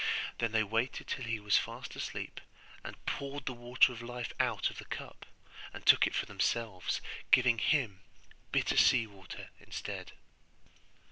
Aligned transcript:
Then 0.39 0.51
they 0.51 0.63
waited 0.63 1.05
till 1.05 1.25
he 1.25 1.39
was 1.39 1.59
fast 1.59 1.95
asleep, 1.95 2.41
and 2.83 3.05
poured 3.05 3.45
the 3.45 3.53
Water 3.53 3.91
of 3.93 4.01
Life 4.01 4.33
out 4.39 4.71
of 4.71 4.79
the 4.79 4.85
cup, 4.85 5.27
and 5.75 5.85
took 5.85 6.07
it 6.07 6.15
for 6.15 6.25
themselves, 6.25 7.01
giving 7.29 7.59
him 7.59 8.01
bitter 8.51 8.77
sea 8.77 9.05
water 9.05 9.49
instead. 9.59 10.13